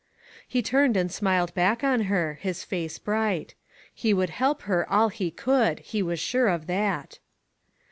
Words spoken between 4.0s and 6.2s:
would help her all he could— he was